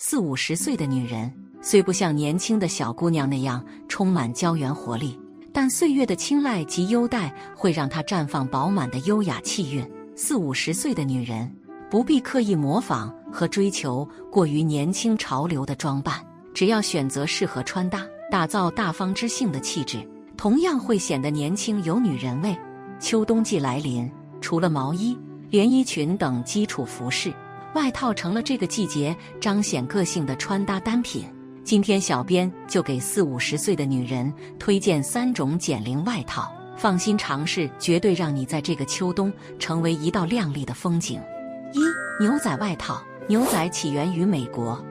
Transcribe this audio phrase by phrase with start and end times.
[0.00, 1.28] 四五十岁的女人
[1.60, 5.18] 虽不像年轻的小姑娘那样充满胶原活力，
[5.52, 9.84] 但岁月的青睐及优待会让她绽放饱满的优雅气韵。
[10.14, 11.52] 四五十岁的女人
[11.90, 16.24] 不必刻意模仿和追求过于年轻潮流的装扮，
[16.54, 22.56] 只要选择适合穿搭，打造大方知性的气质，同样会显得年轻有女人味。
[23.00, 24.08] 秋冬季来临，
[24.40, 25.18] 除了毛衣。
[25.50, 27.32] 连衣裙等基础服饰，
[27.74, 31.24] 外套成了这个季节彰显个性的穿搭单品。
[31.64, 41.20] 今天小编就给四五十岁的女人推荐三种减龄外套，放心尝试，绝对让你在这个秋冬成为一道亮丽的风景。
[41.72, 41.80] 一、
[42.22, 43.02] 牛仔外套。
[43.30, 44.82] 牛仔起源于美国，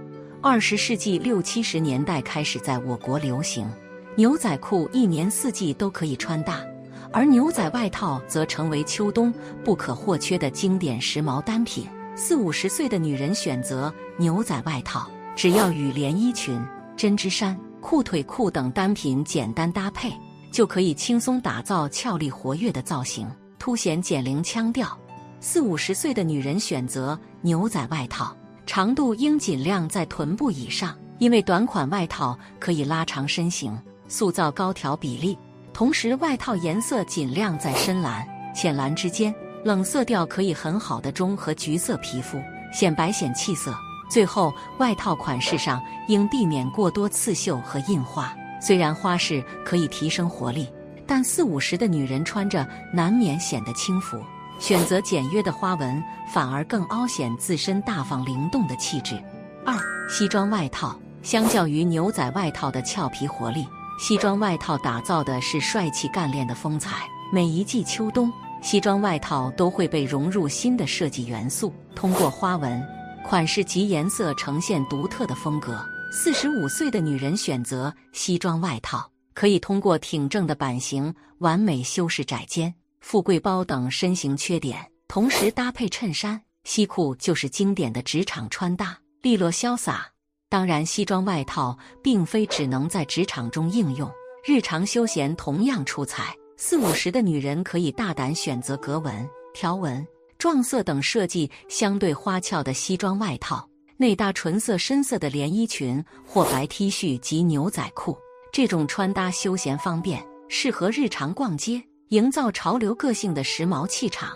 [0.44, 3.68] 二十世纪六七十年代开始在我国流行。
[4.16, 6.64] 牛仔裤一年四季都可以穿搭。
[7.12, 11.88] 而牛仔外套则成为秋冬不可或缺的经典时髦单品。
[12.20, 16.60] 四五十岁的女人选择牛仔外套，只要与连衣裙、
[16.96, 20.12] 针织衫、裤腿裤等单品简单搭配，
[20.52, 24.98] 就可以轻松打造俏丽活跃的造型，凸显减龄腔调。
[25.40, 35.38] 四五十岁的女人选择牛仔外套，长度应尽量在臀部以上，因为短款外套可以拉长身形，塑造高挑比例。
[35.72, 39.32] 同时，外套颜色尽量在深蓝、浅蓝之间，
[39.64, 42.42] 冷色调可以很好的中和橘色皮肤，
[42.72, 43.76] 显白显气色。
[44.10, 50.70] 最后，外套款式上应避免过多刺绣和印花，虽然花式可以提升活力，
[51.06, 54.18] 但四五十的女人穿着难免显得轻浮。
[54.60, 56.02] 选择简约的花纹，
[56.34, 59.22] 反而更凹显自身大方灵动的气质。
[59.66, 59.78] 二、
[60.10, 63.68] 西装外套，相较于牛仔外套的俏皮活力。
[64.00, 67.04] 西装外套打造的是帅气干练的风采。
[67.32, 72.84] 每一季秋冬，西装外套都会被融入新的设计元素，通过花纹、
[73.24, 75.80] 款式及颜色呈现独特的风格。
[76.12, 90.08] 四十五岁的女人选择西装外套，可以通过挺正的版型完美修饰窄肩、富贵包等身形缺点，同时搭配衬衫、西裤，就是经典的职场穿搭，利落潇洒。
[90.50, 94.10] 当然，西装外套并非只能在职场中应用，
[94.46, 96.34] 日常休闲同样出彩。
[96.60, 100.06] 四五十的女人可以大胆选择格纹、条纹、
[100.40, 108.18] 撞色等设计相对花俏的西装外套，内搭纯色、深色的连衣裙或白 T 恤及牛仔裤。
[108.52, 114.32] 这种穿搭休闲方便，适合日常逛街，营造潮流个性的时髦气场。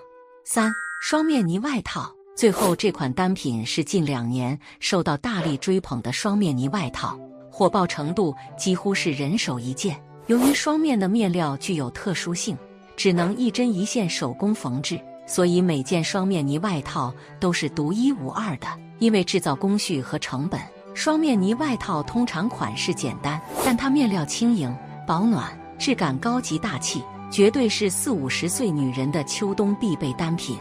[0.45, 0.71] 三、
[1.01, 2.15] 双面呢外套。
[2.35, 7.19] 最后，这款单品是近两年受到大力追捧的双面呢外套，
[7.51, 9.99] 火爆程度几乎是人手一件。
[10.31, 12.57] 由于双面的面料具有特殊性，
[12.95, 14.97] 只能一针一线手工缝制，
[15.27, 18.67] 所以每件双面呢外套都是独一无二的。
[18.99, 20.57] 因为制造工序和成本，
[20.93, 24.73] 双面呢外套通常款式简单，但它面料轻盈、
[25.05, 30.57] 保暖，质感高级大气，绝对是四五十岁女人的秋冬必备单品。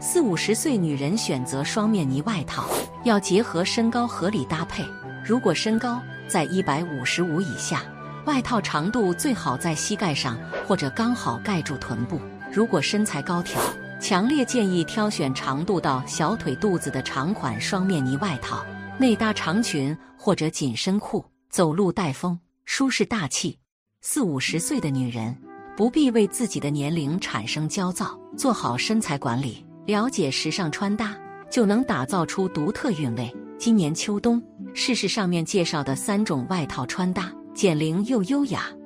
[0.00, 2.64] 四五十岁女人选择双面呢外套，
[3.04, 4.82] 要结合身高合理搭配。
[5.22, 7.82] 如果身高在一百五十五以下，
[8.30, 12.20] 外套长度最好在膝盖上或者刚好盖住臀部。
[12.52, 13.60] 如果身材高挑，
[14.00, 18.64] 强烈建议挑选长度到小腿肚子的长款双面呢外套，
[18.98, 23.58] 内搭长裙或者紧身裤，走路带风，舒适大气。
[24.00, 25.36] 四五十岁的女人
[25.76, 29.66] 不必为自己的年龄产生焦躁，做好身材管理。
[29.86, 31.16] 了解时尚穿搭，
[31.50, 33.28] 就能打造出独特韵味。
[33.58, 34.40] 今年秋冬，
[34.72, 38.79] 试试上面介绍的三种外套穿搭，减龄又优雅。